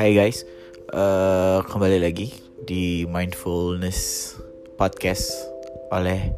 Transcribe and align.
Hai 0.00 0.16
guys, 0.16 0.48
uh, 0.96 1.60
kembali 1.60 2.00
lagi 2.00 2.32
di 2.64 3.04
Mindfulness 3.04 4.32
Podcast 4.80 5.28
oleh 5.92 6.32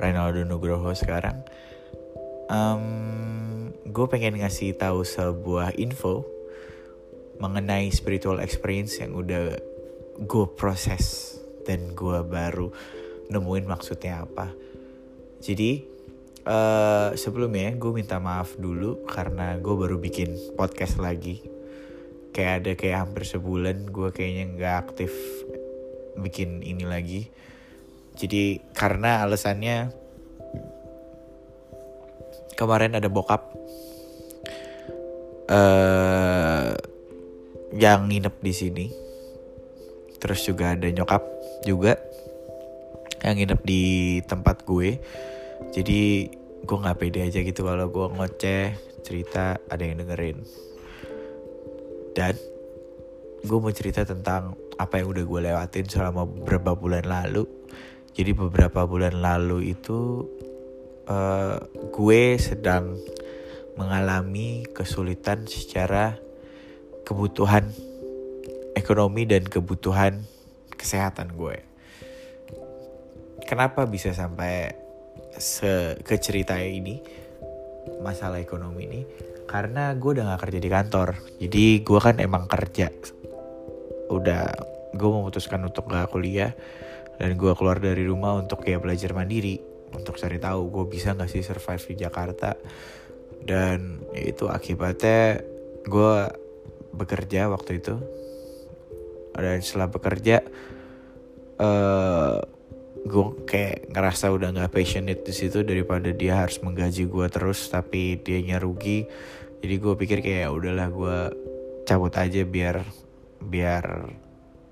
Ronaldo 0.00 0.40
Nugroho 0.48 0.88
sekarang. 0.96 1.36
Um, 2.48 3.76
gue 3.84 4.06
pengen 4.08 4.40
ngasih 4.40 4.72
tahu 4.80 5.04
sebuah 5.04 5.76
info 5.76 6.24
mengenai 7.36 7.92
spiritual 7.92 8.40
experience 8.40 8.96
yang 9.04 9.12
udah 9.12 9.60
gue 10.24 10.46
proses 10.56 11.36
dan 11.68 11.92
gue 11.92 12.24
baru 12.24 12.72
nemuin 13.28 13.68
maksudnya 13.68 14.24
apa. 14.24 14.48
Jadi 15.44 15.84
uh, 16.48 17.12
sebelumnya 17.12 17.68
gue 17.76 17.92
minta 17.92 18.16
maaf 18.16 18.56
dulu 18.56 19.04
karena 19.04 19.60
gue 19.60 19.74
baru 19.76 20.00
bikin 20.00 20.56
podcast 20.56 20.96
lagi 20.96 21.57
kayak 22.32 22.52
ada 22.62 22.72
kayak 22.78 22.98
hampir 23.06 23.22
sebulan 23.26 23.88
gue 23.88 24.08
kayaknya 24.12 24.44
nggak 24.54 24.74
aktif 24.88 25.12
bikin 26.18 26.62
ini 26.62 26.84
lagi. 26.84 27.30
Jadi 28.18 28.58
karena 28.74 29.22
alasannya 29.22 29.94
kemarin 32.58 32.98
ada 32.98 33.06
bokap 33.06 33.54
uh, 35.46 36.74
yang 37.74 38.10
nginep 38.10 38.34
di 38.42 38.52
sini. 38.52 38.86
Terus 40.18 40.42
juga 40.42 40.74
ada 40.74 40.90
nyokap 40.90 41.22
juga 41.62 41.94
yang 43.22 43.38
nginep 43.38 43.60
di 43.62 43.82
tempat 44.26 44.66
gue. 44.66 44.98
Jadi 45.70 46.02
gue 46.68 46.76
nggak 46.76 46.98
pede 46.98 47.22
aja 47.22 47.38
gitu 47.40 47.62
kalau 47.62 47.86
gue 47.86 48.06
ngoceh 48.18 48.74
cerita 49.06 49.56
ada 49.70 49.82
yang 49.82 50.02
dengerin 50.02 50.42
dan 52.18 52.34
gue 53.46 53.58
mau 53.62 53.70
cerita 53.70 54.02
tentang 54.02 54.58
apa 54.74 54.98
yang 54.98 55.14
udah 55.14 55.22
gue 55.22 55.40
lewatin 55.46 55.86
selama 55.86 56.26
beberapa 56.26 56.74
bulan 56.74 57.06
lalu. 57.06 57.46
Jadi 58.10 58.34
beberapa 58.34 58.82
bulan 58.82 59.22
lalu 59.22 59.78
itu 59.78 60.26
uh, 61.06 61.62
gue 61.94 62.34
sedang 62.34 62.98
mengalami 63.78 64.66
kesulitan 64.74 65.46
secara 65.46 66.18
kebutuhan 67.06 67.70
ekonomi 68.74 69.22
dan 69.22 69.46
kebutuhan 69.46 70.26
kesehatan 70.74 71.38
gue. 71.38 71.62
Kenapa 73.46 73.86
bisa 73.86 74.10
sampai 74.10 74.74
ke 76.02 76.14
cerita 76.18 76.58
ini 76.58 76.98
masalah 78.02 78.42
ekonomi 78.42 78.90
ini? 78.90 79.02
Karena 79.48 79.96
gue 79.96 80.20
udah 80.20 80.36
gak 80.36 80.42
kerja 80.44 80.58
di 80.60 80.70
kantor. 80.70 81.08
Jadi 81.40 81.64
gue 81.80 81.98
kan 81.98 82.20
emang 82.20 82.44
kerja. 82.44 82.92
Udah 84.12 84.52
gue 84.92 85.10
memutuskan 85.10 85.64
untuk 85.64 85.88
gak 85.88 86.12
kuliah. 86.12 86.52
Dan 87.18 87.34
gue 87.34 87.50
keluar 87.56 87.80
dari 87.80 88.04
rumah 88.04 88.36
untuk 88.36 88.62
kayak 88.62 88.84
belajar 88.84 89.16
mandiri. 89.16 89.56
Untuk 89.96 90.20
cari 90.20 90.36
tahu 90.36 90.68
gue 90.68 90.84
bisa 90.92 91.16
gak 91.16 91.32
sih 91.32 91.40
survive 91.40 91.80
di 91.88 91.94
Jakarta. 92.04 92.52
Dan 93.40 94.04
ya 94.12 94.28
itu 94.28 94.44
akibatnya 94.52 95.40
gue 95.88 96.14
bekerja 96.92 97.48
waktu 97.48 97.80
itu. 97.80 97.96
Dan 99.32 99.64
setelah 99.64 99.88
bekerja 99.88 100.44
uh, 101.56 102.57
gue 103.04 103.26
kayak 103.46 103.94
ngerasa 103.94 104.32
udah 104.34 104.50
nggak 104.54 104.72
passionate 104.74 105.22
di 105.22 105.34
situ 105.34 105.62
daripada 105.62 106.10
dia 106.10 106.42
harus 106.42 106.58
menggaji 106.64 107.06
gue 107.06 107.26
terus 107.30 107.70
tapi 107.70 108.18
dia 108.18 108.58
rugi. 108.58 109.06
Jadi 109.58 109.74
gue 109.78 109.94
pikir 109.98 110.18
kayak 110.22 110.40
ya 110.46 110.50
udahlah 110.50 110.88
gue 110.90 111.18
cabut 111.86 112.14
aja 112.14 112.42
biar 112.46 112.82
biar 113.42 113.84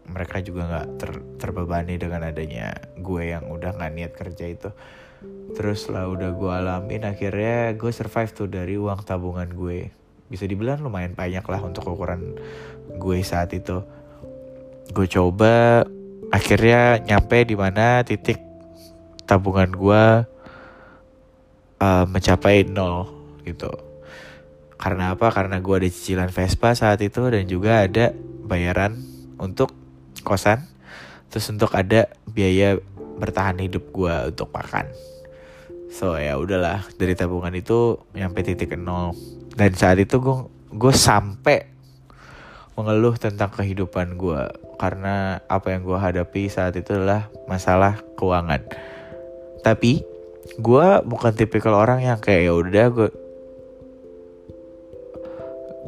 mereka 0.06 0.38
juga 0.38 0.62
nggak 0.70 0.88
ter, 1.02 1.10
terbebani 1.42 1.98
dengan 1.98 2.22
adanya 2.22 2.70
gue 2.94 3.22
yang 3.34 3.50
udah 3.50 3.74
nggak 3.74 3.92
niat 3.94 4.12
kerja 4.14 4.44
itu. 4.46 4.70
Terus 5.56 5.90
lah 5.90 6.06
udah 6.06 6.30
gue 6.36 6.52
alamin 6.52 7.08
akhirnya 7.08 7.74
gue 7.74 7.90
survive 7.90 8.30
tuh 8.30 8.48
dari 8.50 8.78
uang 8.78 9.02
tabungan 9.02 9.50
gue. 9.50 9.90
Bisa 10.26 10.46
dibilang 10.46 10.82
lumayan 10.82 11.14
banyak 11.14 11.42
lah 11.46 11.60
untuk 11.62 11.86
ukuran 11.90 12.38
gue 12.94 13.18
saat 13.26 13.50
itu. 13.54 13.82
Gue 14.94 15.06
coba 15.10 15.82
akhirnya 16.34 17.00
nyampe 17.02 17.46
di 17.46 17.54
mana 17.58 18.02
titik 18.02 18.40
tabungan 19.26 19.70
gue 19.74 20.04
uh, 21.82 22.04
mencapai 22.06 22.66
nol 22.66 23.10
gitu 23.46 23.86
karena 24.76 25.16
apa? 25.16 25.32
Karena 25.32 25.58
gue 25.58 25.74
ada 25.74 25.88
cicilan 25.88 26.28
Vespa 26.28 26.76
saat 26.76 27.00
itu 27.00 27.24
dan 27.32 27.48
juga 27.48 27.84
ada 27.84 28.12
bayaran 28.44 29.00
untuk 29.40 29.72
kosan. 30.20 30.68
Terus 31.32 31.48
untuk 31.48 31.72
ada 31.72 32.12
biaya 32.28 32.76
bertahan 33.16 33.56
hidup 33.64 33.88
gue 33.90 34.14
untuk 34.32 34.52
makan. 34.52 34.92
So 35.88 36.20
ya 36.20 36.36
udahlah 36.36 36.84
dari 37.00 37.16
tabungan 37.16 37.56
itu 37.56 37.96
nyampe 38.12 38.44
titik 38.44 38.76
nol. 38.76 39.16
Dan 39.56 39.72
saat 39.72 39.96
itu 39.96 40.20
gue 40.20 40.36
gue 40.76 40.92
sampai 40.92 41.72
mengeluh 42.76 43.16
tentang 43.16 43.48
kehidupan 43.56 44.20
gue 44.20 44.52
karena 44.76 45.40
apa 45.48 45.72
yang 45.72 45.82
gue 45.88 45.96
hadapi 45.96 46.52
saat 46.52 46.76
itu 46.76 46.92
adalah 46.92 47.32
masalah 47.48 48.04
keuangan. 48.20 48.60
Tapi 49.64 50.04
gue 50.60 50.86
bukan 51.02 51.32
tipikal 51.32 51.72
orang 51.72 52.04
yang 52.04 52.20
kayak 52.20 52.46
ya 52.46 52.52
udah 52.52 52.86
gue 52.92 53.10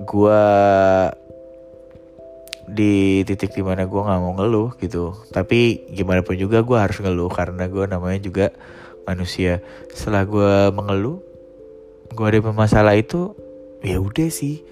gue 0.09 0.43
di 2.69 3.25
titik 3.25 3.53
di 3.53 3.61
mana 3.65 3.85
gue 3.85 4.01
nggak 4.01 4.21
mau 4.25 4.33
ngeluh 4.41 4.73
gitu. 4.81 5.13
Tapi 5.29 5.93
gimana 5.93 6.25
pun 6.25 6.41
juga 6.41 6.65
gue 6.65 6.79
harus 6.81 6.97
ngeluh 7.05 7.29
karena 7.29 7.69
gue 7.69 7.85
namanya 7.85 8.21
juga 8.25 8.47
manusia. 9.05 9.61
Setelah 9.93 10.25
gue 10.25 10.53
mengeluh 10.73 11.21
gue 12.09 12.25
ada 12.25 12.41
masalah 12.57 12.97
itu 12.97 13.37
ya 13.85 14.01
udah 14.01 14.33
sih 14.33 14.65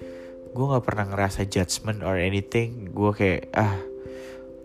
gue 0.57 0.65
nggak 0.73 0.85
pernah 0.89 1.05
ngerasa 1.13 1.45
judgment 1.45 2.01
or 2.01 2.17
anything. 2.17 2.89
Gue 2.89 3.13
kayak 3.13 3.53
ah 3.53 3.77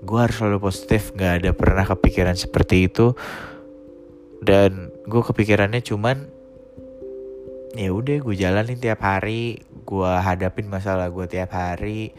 gue 0.01 0.19
harus 0.19 0.41
selalu 0.41 0.59
positif. 0.65 1.13
Nggak 1.13 1.33
ada 1.45 1.51
pernah 1.53 1.85
kepikiran 1.85 2.33
seperti 2.33 2.89
itu. 2.89 3.13
Dan 4.41 4.89
gue 5.05 5.21
kepikirannya 5.23 5.85
cuman 5.85 6.33
ya 7.77 7.93
udah 7.93 8.17
gue 8.25 8.35
jalanin 8.41 8.81
tiap 8.81 9.05
hari. 9.05 9.61
Gue 9.85 10.09
hadapin 10.09 10.73
masalah 10.73 11.13
gue 11.13 11.29
tiap 11.29 11.53
hari 11.53 12.17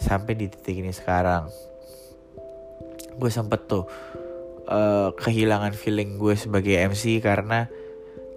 sampai 0.00 0.32
di 0.40 0.48
titik 0.48 0.80
ini 0.80 0.96
sekarang. 0.96 1.52
Gue 3.20 3.28
sempet 3.28 3.68
tuh 3.68 3.84
uh, 4.64 5.12
kehilangan 5.12 5.76
feeling 5.76 6.16
gue 6.16 6.32
sebagai 6.40 6.72
MC 6.88 7.20
karena 7.20 7.68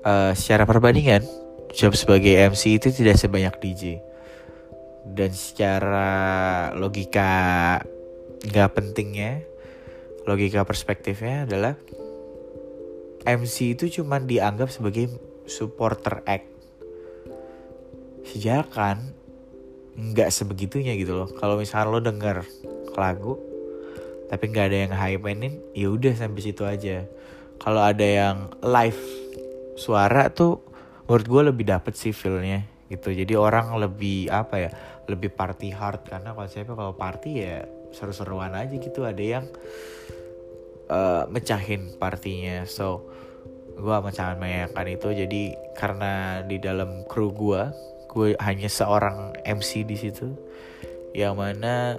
uh, 0.04 0.36
secara 0.36 0.68
perbandingan 0.68 1.24
job 1.72 1.96
sebagai 1.96 2.36
MC 2.36 2.84
itu 2.84 2.92
tidak 2.92 3.16
sebanyak 3.16 3.56
DJ 3.64 4.13
dan 5.04 5.32
secara 5.36 6.12
logika 6.80 7.80
gak 8.44 8.72
pentingnya 8.76 9.44
logika 10.24 10.64
perspektifnya 10.64 11.44
adalah 11.44 11.76
MC 13.24 13.76
itu 13.76 13.88
cuma 14.02 14.20
dianggap 14.20 14.68
sebagai 14.68 15.08
supporter 15.48 16.24
act. 16.28 16.52
Kan 18.74 19.14
nggak 19.94 20.30
sebegitunya 20.34 20.98
gitu 20.98 21.16
loh. 21.16 21.30
Kalau 21.32 21.60
misalnya 21.60 21.92
lo 21.92 22.00
denger 22.04 22.38
lagu 22.98 23.40
tapi 24.32 24.50
nggak 24.50 24.66
ada 24.66 24.78
yang 24.88 24.94
hypeinin 24.98 25.54
ya 25.78 25.88
udah 25.94 26.14
sampai 26.18 26.42
situ 26.42 26.66
aja. 26.66 27.06
Kalau 27.62 27.80
ada 27.84 28.04
yang 28.04 28.52
live 28.60 29.00
suara 29.78 30.34
tuh 30.34 30.60
menurut 31.06 31.28
gue 31.28 31.42
lebih 31.54 31.66
dapet 31.70 31.94
sih 31.96 32.12
feelnya 32.12 32.73
gitu. 32.88 33.10
Jadi 33.14 33.34
orang 33.36 33.76
lebih 33.78 34.32
apa 34.32 34.56
ya 34.68 34.70
lebih 35.08 35.32
party 35.36 35.72
hard. 35.72 36.08
Karena 36.10 36.36
konsepnya 36.36 36.76
kalau 36.76 36.94
party 36.96 37.32
ya 37.38 37.64
seru-seruan 37.94 38.56
aja 38.56 38.76
gitu. 38.76 39.06
Ada 39.06 39.24
yang 39.24 39.46
uh, 40.90 41.24
mecahin 41.30 41.96
partinya. 42.00 42.68
So 42.68 43.08
gue 43.74 43.94
amat 43.94 44.14
sangat 44.16 44.38
menyayangkan 44.40 44.88
itu. 44.90 45.10
Jadi 45.14 45.42
karena 45.78 46.44
di 46.46 46.58
dalam 46.60 47.08
kru 47.08 47.34
gue 47.34 47.62
gue 48.14 48.38
hanya 48.38 48.70
seorang 48.70 49.34
MC 49.42 49.90
di 49.90 49.98
situ 49.98 50.38
yang 51.18 51.34
mana 51.34 51.98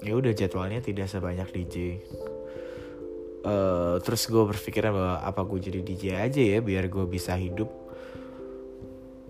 ya 0.00 0.16
udah 0.16 0.32
jadwalnya 0.32 0.80
tidak 0.80 1.12
sebanyak 1.12 1.44
DJ 1.52 1.76
uh, 1.76 3.48
eh, 3.48 3.94
terus 4.00 4.28
gue 4.28 4.42
berpikiran 4.44 4.92
bahwa 4.92 5.16
apa 5.20 5.40
gue 5.44 5.58
jadi 5.60 5.80
DJ 5.84 6.04
aja 6.20 6.42
ya 6.42 6.58
biar 6.60 6.88
gue 6.88 7.04
bisa 7.04 7.36
hidup 7.36 7.68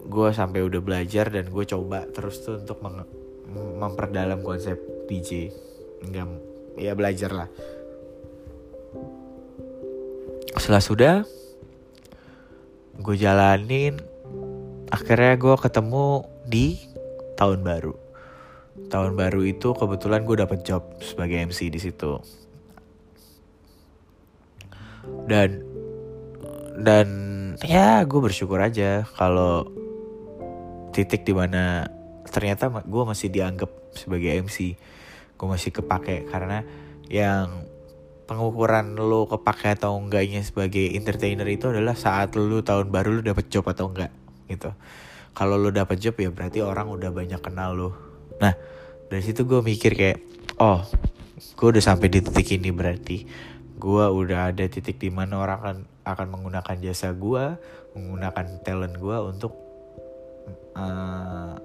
gue 0.07 0.29
sampai 0.31 0.63
udah 0.63 0.81
belajar 0.81 1.29
dan 1.29 1.51
gue 1.51 1.65
coba 1.67 2.07
terus 2.11 2.41
tuh 2.47 2.63
untuk 2.63 2.79
memperdalam 3.53 4.41
konsep 4.41 4.79
DJ 5.11 5.51
enggak 6.07 6.27
ya 6.79 6.93
belajar 6.95 7.31
lah. 7.35 7.49
Setelah 10.57 10.83
sudah 10.83 11.15
gue 13.01 13.17
jalanin. 13.17 14.01
Akhirnya 14.87 15.35
gue 15.35 15.55
ketemu 15.59 16.25
di 16.47 16.79
tahun 17.35 17.67
baru. 17.67 17.95
Tahun 18.87 19.13
baru 19.19 19.43
itu 19.43 19.75
kebetulan 19.75 20.23
gue 20.23 20.37
dapet 20.39 20.63
job 20.63 20.87
sebagai 21.03 21.43
MC 21.43 21.69
di 21.75 21.81
situ. 21.83 22.23
Dan 25.27 25.63
dan 26.77 27.09
ya 27.67 28.05
gue 28.05 28.21
bersyukur 28.21 28.63
aja 28.63 29.03
kalau 29.17 29.67
titik 30.97 31.29
di 31.29 31.37
mana 31.37 31.85
ternyata 32.25 32.73
gue 32.73 33.05
masih 33.05 33.29
dianggap 33.29 33.69
sebagai 33.93 34.33
MC 34.41 34.81
gue 35.37 35.47
masih 35.47 35.69
kepake 35.69 36.25
karena 36.33 36.65
yang 37.13 37.69
pengukuran 38.27 38.99
lo 38.99 39.29
kepake 39.31 39.79
atau 39.79 39.95
enggaknya 40.01 40.43
sebagai 40.43 40.97
entertainer 40.97 41.47
itu 41.47 41.71
adalah 41.71 41.95
saat 41.95 42.35
lo 42.35 42.65
tahun 42.65 42.91
baru 42.91 43.21
lo 43.21 43.23
dapet 43.23 43.47
job 43.47 43.69
atau 43.71 43.87
enggak 43.87 44.11
gitu. 44.51 44.75
Kalau 45.37 45.61
lo 45.61 45.71
dapet 45.71 46.01
job 46.03 46.17
ya 46.19 46.33
berarti 46.33 46.65
orang 46.65 46.91
udah 46.91 47.13
banyak 47.13 47.39
kenal 47.39 47.77
lo 47.77 47.91
nah 48.37 48.53
dari 49.09 49.23
situ 49.25 49.49
gue 49.49 49.65
mikir 49.65 49.97
kayak 49.97 50.19
oh 50.59 50.83
gue 51.57 51.69
udah 51.69 51.85
sampai 51.85 52.09
di 52.09 52.25
titik 52.25 52.57
ini 52.57 52.73
berarti. 52.73 53.29
Gue 53.77 54.09
udah 54.09 54.51
ada 54.57 54.65
titik 54.65 54.97
di 54.97 55.13
mana 55.13 55.37
orang 55.37 55.85
akan 56.03 56.27
menggunakan 56.33 56.81
jasa 56.81 57.13
gue 57.13 57.61
menggunakan 57.93 58.65
talent 58.65 58.97
gue 58.97 59.17
untuk 59.21 59.66
uh, 60.77 61.57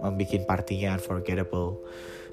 membuat 0.00 0.48
partinya 0.48 0.96
unforgettable. 0.96 1.84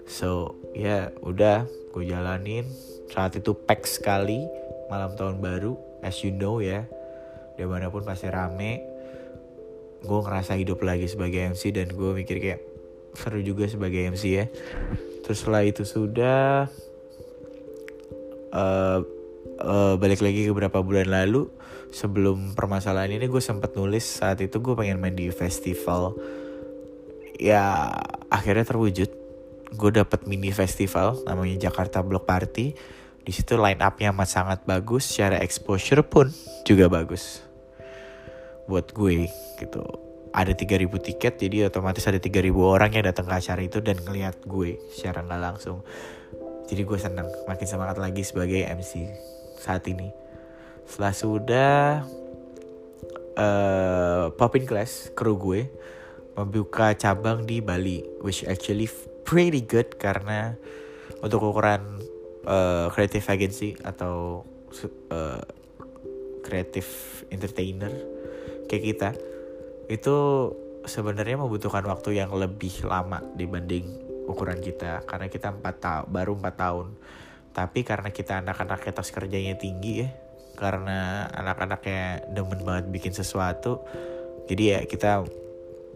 So 0.08 0.56
ya 0.72 1.12
yeah, 1.12 1.20
udah 1.20 1.68
gue 1.92 2.04
jalanin. 2.08 2.66
Saat 3.12 3.40
itu 3.40 3.52
pack 3.56 3.84
sekali 3.84 4.48
malam 4.88 5.16
tahun 5.20 5.44
baru 5.44 5.76
as 6.02 6.24
you 6.24 6.32
know 6.32 6.64
ya. 6.64 6.88
Di 7.60 7.68
mana 7.68 7.92
pun 7.92 8.08
pasti 8.08 8.32
rame. 8.32 8.82
Gue 10.00 10.20
ngerasa 10.24 10.56
hidup 10.56 10.80
lagi 10.86 11.10
sebagai 11.10 11.52
MC 11.52 11.76
dan 11.76 11.92
gue 11.92 12.12
mikir 12.16 12.38
kayak 12.40 12.62
seru 13.18 13.42
juga 13.44 13.68
sebagai 13.68 14.08
MC 14.14 14.24
ya. 14.30 14.46
Terus 15.26 15.44
setelah 15.44 15.66
itu 15.66 15.84
sudah 15.84 16.70
uh, 18.54 19.00
uh, 19.62 19.96
balik 19.98 20.22
lagi 20.22 20.46
ke 20.46 20.52
beberapa 20.54 20.84
bulan 20.84 21.10
lalu 21.10 21.50
sebelum 21.92 22.54
permasalahan 22.54 23.16
ini 23.16 23.26
gue 23.32 23.40
sempat 23.40 23.76
nulis 23.76 24.04
saat 24.04 24.44
itu 24.44 24.60
gue 24.60 24.74
pengen 24.76 25.00
main 25.00 25.16
di 25.16 25.32
festival. 25.32 26.18
Ya 27.38 27.94
akhirnya 28.28 28.66
terwujud. 28.66 29.10
Gue 29.76 29.92
dapet 29.92 30.24
mini 30.24 30.56
festival 30.56 31.20
namanya 31.28 31.70
Jakarta 31.70 32.00
Block 32.00 32.24
Party. 32.24 32.76
Di 33.28 33.32
situ 33.36 33.60
line 33.60 33.84
upnya 33.84 34.16
amat 34.16 34.30
sangat 34.32 34.60
bagus 34.64 35.04
secara 35.04 35.44
exposure 35.44 36.00
pun 36.08 36.32
juga 36.64 36.88
bagus. 36.88 37.44
Buat 38.72 38.96
gue 38.96 39.28
gitu. 39.60 39.84
Ada 40.32 40.54
3000 40.54 40.88
tiket 41.02 41.34
jadi 41.40 41.68
otomatis 41.68 42.06
ada 42.06 42.20
3000 42.22 42.52
orang 42.56 42.94
yang 42.94 43.06
datang 43.10 43.26
ke 43.26 43.34
acara 43.36 43.62
itu 43.64 43.82
dan 43.84 44.00
ngeliat 44.00 44.44
gue 44.48 44.80
secara 44.96 45.24
nggak 45.24 45.42
langsung. 45.44 45.84
Jadi 46.68 46.84
gue 46.84 47.00
seneng 47.00 47.28
makin 47.48 47.68
semangat 47.68 47.96
lagi 48.00 48.24
sebagai 48.28 48.60
MC 48.64 49.08
saat 49.58 49.84
ini. 49.90 50.14
Setelah 50.88 51.14
sudah 51.14 51.76
uh, 53.36 54.26
Popin 54.34 54.64
Class 54.64 55.12
kru 55.12 55.36
gue 55.36 55.68
membuka 56.38 56.94
cabang 56.94 57.44
di 57.44 57.60
Bali 57.60 58.06
which 58.22 58.46
actually 58.46 58.88
pretty 59.26 59.66
good 59.66 59.98
karena 59.98 60.56
untuk 61.20 61.42
ukuran 61.44 61.82
uh, 62.46 62.88
creative 62.94 63.26
agency 63.28 63.74
atau 63.82 64.46
uh, 65.12 65.44
creative 66.46 66.88
entertainer 67.34 67.92
kayak 68.70 68.84
kita 68.96 69.10
itu 69.92 70.16
sebenarnya 70.88 71.36
membutuhkan 71.40 71.84
waktu 71.84 72.20
yang 72.20 72.32
lebih 72.32 72.88
lama 72.88 73.20
dibanding 73.36 74.08
ukuran 74.28 74.60
kita. 74.60 75.04
Karena 75.08 75.28
kita 75.32 75.52
empat 75.56 75.76
tahun 75.80 76.06
baru 76.12 76.34
empat 76.40 76.56
tahun 76.56 76.88
tapi 77.58 77.82
karena 77.82 78.14
kita 78.14 78.46
anak-anak 78.46 78.86
etos 78.86 79.10
kerjanya 79.10 79.58
tinggi 79.58 80.06
ya 80.06 80.10
karena 80.54 81.26
anak-anaknya 81.34 82.30
demen 82.30 82.62
banget 82.62 82.86
bikin 82.94 83.14
sesuatu 83.18 83.82
jadi 84.46 84.64
ya 84.64 84.80
kita 84.86 85.26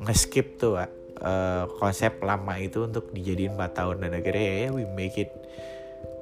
ngeskip 0.02 0.58
tuh 0.58 0.82
uh, 1.22 1.64
konsep 1.78 2.18
lama 2.20 2.58
itu 2.58 2.90
untuk 2.90 3.14
dijadiin 3.14 3.56
4 3.56 3.78
tahun 3.78 3.96
dan 4.02 4.12
akhirnya 4.18 4.50
ya 4.66 4.70
we 4.74 4.84
make 4.90 5.16
it 5.16 5.32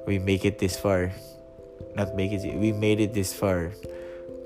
we 0.04 0.20
make 0.20 0.46
it 0.46 0.60
this 0.60 0.76
far. 0.76 1.10
Not 1.96 2.14
make 2.14 2.30
it 2.30 2.44
we 2.44 2.70
made 2.70 3.00
it 3.00 3.16
this 3.16 3.32
far. 3.32 3.72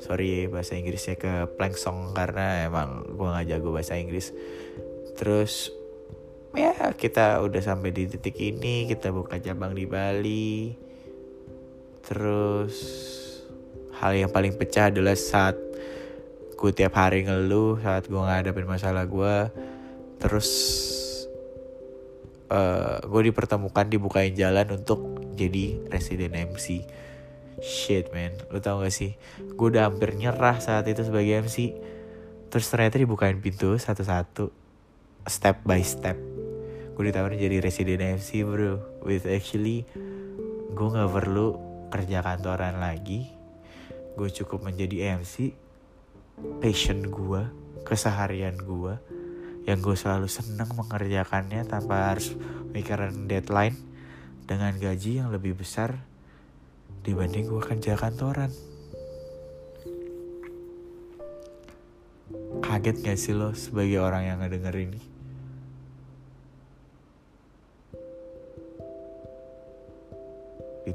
Sorry 0.00 0.44
ya 0.44 0.52
bahasa 0.52 0.76
Inggrisnya 0.76 1.16
ke 1.16 1.48
plank 1.56 1.80
song 1.80 2.12
karena 2.12 2.68
emang 2.68 3.04
gue 3.14 3.28
gak 3.28 3.46
jago 3.50 3.72
bahasa 3.74 3.96
Inggris. 3.96 4.32
Terus 5.18 5.70
ya 6.54 6.94
kita 6.94 7.42
udah 7.42 7.62
sampai 7.62 7.90
di 7.90 8.06
titik 8.06 8.38
ini 8.38 8.86
kita 8.86 9.10
buka 9.10 9.42
cabang 9.42 9.74
di 9.74 9.84
Bali 9.90 10.83
terus 12.04 12.76
hal 14.00 14.12
yang 14.12 14.28
paling 14.28 14.56
pecah 14.56 14.92
adalah 14.92 15.16
saat 15.16 15.56
gue 16.54 16.70
tiap 16.72 16.96
hari 16.96 17.24
ngeluh 17.24 17.80
saat 17.80 18.08
gue 18.08 18.16
ngadepin 18.16 18.68
masalah 18.68 19.04
gue 19.04 19.36
terus 20.20 20.50
uh, 22.48 23.00
gue 23.04 23.22
dipertemukan 23.32 23.86
dibukain 23.88 24.32
jalan 24.32 24.64
untuk 24.72 25.20
jadi 25.34 25.80
residen 25.90 26.32
MC 26.32 26.86
shit 27.62 28.10
man. 28.10 28.34
Lu 28.50 28.58
tau 28.58 28.82
gak 28.82 28.94
sih? 28.94 29.14
Gue 29.54 29.74
udah 29.74 29.90
hampir 29.90 30.14
nyerah 30.14 30.58
saat 30.58 30.86
itu 30.90 31.06
sebagai 31.06 31.44
MC 31.44 31.74
terus 32.50 32.70
ternyata 32.70 33.02
dibukain 33.02 33.42
pintu 33.42 33.74
satu-satu 33.74 34.50
step 35.26 35.64
by 35.66 35.82
step. 35.82 36.14
Gue 36.94 37.10
ditawarin 37.10 37.40
jadi 37.40 37.58
residen 37.58 37.98
FC 38.14 38.46
bro. 38.46 38.78
With 39.02 39.26
actually 39.26 39.82
gue 40.74 40.88
nggak 40.88 41.10
perlu 41.10 41.73
kerja 41.94 42.26
kantoran 42.26 42.82
lagi 42.82 43.30
gue 44.18 44.26
cukup 44.42 44.66
menjadi 44.66 45.14
MC 45.22 45.54
passion 46.58 47.06
gue 47.06 47.46
keseharian 47.86 48.58
gue 48.58 48.98
yang 49.70 49.78
gue 49.78 49.94
selalu 49.94 50.26
senang 50.26 50.74
mengerjakannya 50.74 51.62
tanpa 51.62 52.10
harus 52.10 52.34
mikirin 52.74 53.30
deadline 53.30 53.78
dengan 54.42 54.74
gaji 54.74 55.22
yang 55.22 55.30
lebih 55.30 55.54
besar 55.54 56.02
dibanding 57.06 57.48
gue 57.48 57.62
kerja 57.62 57.96
kantoran. 57.96 58.52
Kaget 62.60 62.96
gak 63.06 63.18
sih 63.20 63.36
lo 63.36 63.52
sebagai 63.56 64.00
orang 64.02 64.24
yang 64.26 64.38
ngedenger 64.42 64.76
ini 64.76 65.13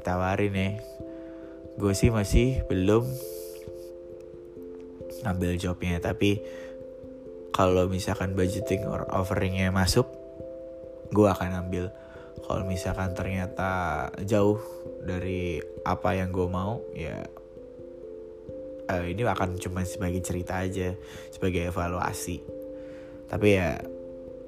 ditawarin 0.00 0.56
ya. 0.56 0.70
Gue 1.76 1.92
sih 1.92 2.08
masih 2.08 2.64
belum 2.66 3.04
ngambil 5.20 5.60
jobnya 5.60 6.00
tapi 6.00 6.40
kalau 7.52 7.92
misalkan 7.92 8.32
budgeting 8.32 8.88
or 8.88 9.04
offeringnya 9.12 9.68
masuk 9.68 10.08
gue 11.12 11.28
akan 11.28 11.68
ambil. 11.68 11.92
Kalau 12.40 12.64
misalkan 12.64 13.12
ternyata 13.12 14.08
jauh 14.24 14.58
dari 15.04 15.60
apa 15.84 16.16
yang 16.16 16.32
gue 16.32 16.48
mau 16.48 16.80
ya 16.96 17.20
uh, 18.90 19.04
ini 19.06 19.22
akan 19.22 19.60
cuma 19.60 19.86
sebagai 19.86 20.24
cerita 20.24 20.58
aja 20.58 20.96
sebagai 21.30 21.70
evaluasi. 21.70 22.42
Tapi 23.30 23.48
ya 23.54 23.78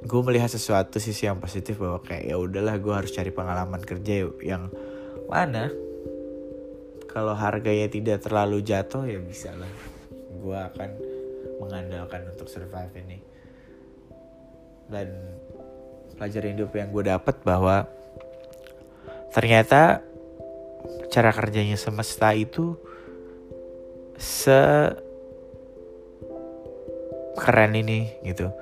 gue 0.02 0.20
melihat 0.26 0.50
sesuatu 0.50 0.98
sisi 0.98 1.30
yang 1.30 1.38
positif 1.38 1.78
bahwa 1.78 2.02
kayak 2.02 2.26
ya 2.26 2.36
udahlah 2.38 2.74
gue 2.82 2.90
harus 2.90 3.14
cari 3.14 3.30
pengalaman 3.30 3.82
kerja 3.86 4.26
yang 4.42 4.66
mana? 5.32 5.72
Kalau 7.08 7.32
harganya 7.32 7.88
tidak 7.88 8.20
terlalu 8.24 8.60
jatuh 8.60 9.08
ya 9.08 9.20
bisa 9.20 9.52
lah. 9.56 9.68
Gue 10.36 10.56
akan 10.56 10.90
mengandalkan 11.60 12.28
untuk 12.28 12.48
survive 12.48 12.92
ini. 13.00 13.18
Dan 14.92 15.08
pelajaran 16.20 16.52
hidup 16.56 16.70
yang 16.76 16.92
gue 16.92 17.04
dapat 17.08 17.36
bahwa 17.40 17.88
ternyata 19.32 20.04
cara 21.08 21.32
kerjanya 21.32 21.80
semesta 21.80 22.36
itu 22.36 22.76
se 24.20 24.92
keren 27.40 27.72
ini 27.72 28.12
gitu. 28.24 28.52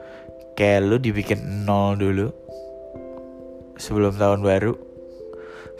Kayak 0.55 0.87
lu 0.87 0.97
dibikin 1.03 1.67
nol 1.67 1.99
dulu 1.99 2.29
sebelum 3.81 4.15
tahun 4.15 4.45
baru 4.45 4.89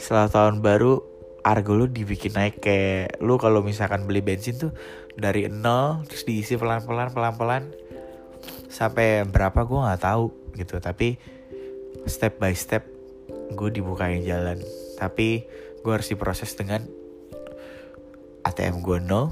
setelah 0.01 0.33
tahun 0.33 0.65
baru 0.65 1.05
harga 1.45 1.73
lu 1.77 1.85
dibikin 1.89 2.33
naik 2.33 2.65
kayak 2.65 3.21
lu 3.21 3.37
kalau 3.37 3.61
misalkan 3.61 4.05
beli 4.05 4.25
bensin 4.25 4.57
tuh 4.57 4.73
dari 5.17 5.49
nol 5.49 6.05
terus 6.09 6.25
diisi 6.25 6.57
pelan-pelan 6.57 7.13
pelan-pelan. 7.13 7.69
Sampai 8.73 9.29
berapa 9.29 9.69
gue 9.69 9.77
nggak 9.77 10.01
tahu 10.01 10.57
gitu 10.57 10.81
tapi 10.81 11.21
step 12.09 12.41
by 12.41 12.57
step 12.57 12.89
gue 13.53 13.69
dibukain 13.69 14.25
jalan. 14.25 14.57
Tapi 14.97 15.45
gue 15.85 15.93
harus 15.93 16.09
diproses 16.09 16.49
dengan 16.57 16.81
ATM 18.49 18.81
gue 18.81 18.99
nol. 19.05 19.29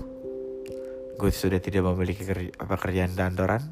Gue 1.16 1.32
sudah 1.32 1.64
tidak 1.64 1.80
memiliki 1.88 2.28
pekerjaan 2.60 3.16
kantoran. 3.16 3.64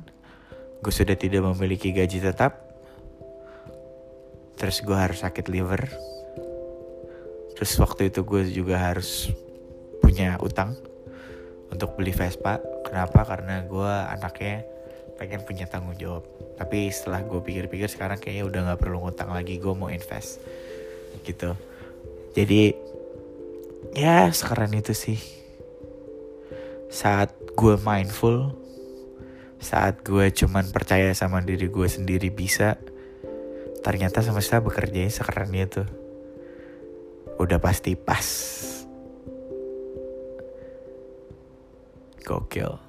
Gue 0.80 0.92
sudah 0.92 1.14
tidak 1.14 1.44
memiliki 1.44 1.92
gaji 1.92 2.24
tetap. 2.24 2.64
Terus 4.56 4.80
gue 4.80 4.96
harus 4.96 5.20
sakit 5.20 5.52
liver 5.52 6.15
terus 7.56 7.72
waktu 7.80 8.12
itu 8.12 8.20
gue 8.22 8.42
juga 8.52 8.76
harus 8.78 9.32
punya 10.04 10.36
utang 10.38 10.76
untuk 11.72 11.98
beli 11.98 12.12
Vespa. 12.14 12.62
Kenapa? 12.86 13.26
Karena 13.26 13.64
gue 13.66 13.92
anaknya 14.12 14.62
pengen 15.16 15.42
punya 15.42 15.66
tanggung 15.66 15.96
jawab. 15.98 16.22
Tapi 16.60 16.92
setelah 16.92 17.25
gue 17.25 17.40
pikir-pikir 17.42 17.88
sekarang 17.90 18.20
kayaknya 18.20 18.44
udah 18.46 18.60
nggak 18.70 18.80
perlu 18.80 19.02
ngutang 19.02 19.32
lagi 19.32 19.58
gue 19.58 19.75
mau 19.75 19.90
invest. 19.90 20.38
Gitu. 21.25 21.56
Jadi 22.36 22.76
ya 23.96 24.30
sekarang 24.30 24.76
itu 24.76 24.92
sih. 24.94 25.18
Saat 26.92 27.34
gue 27.56 27.75
mindful 27.82 28.66
saat 29.56 30.04
gue 30.04 30.30
cuman 30.30 30.68
percaya 30.68 31.10
sama 31.16 31.40
diri 31.40 31.66
gue 31.66 31.88
sendiri 31.88 32.28
bisa 32.28 32.76
ternyata 33.80 34.20
semesta 34.20 34.60
bekerja 34.60 35.08
sekarang 35.08 35.50
itu 35.56 35.82
udah 37.37 37.59
pasti 37.61 37.93
pas. 37.97 38.26
Gokil 42.26 42.86